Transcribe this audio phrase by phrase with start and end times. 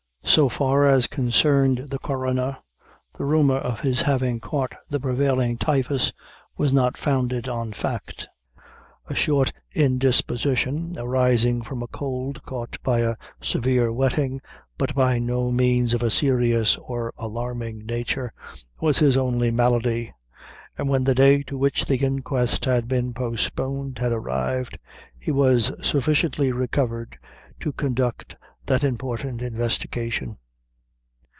[0.23, 2.55] So far as concerned the coroner,
[3.17, 6.13] the rumor of his having caught the prevailing typhus
[6.55, 8.29] was not founded on fact.
[9.07, 14.39] A short indisposition, arising from a cold caught by a severe wetting,
[14.77, 18.31] but by no means of a serious or alarming nature,
[18.79, 20.13] was his only malady;
[20.77, 24.77] and when the day to which the inquest had been postponed had arrived,
[25.19, 27.17] he was sufficiently recovered
[27.59, 30.37] to conduct that important investigation.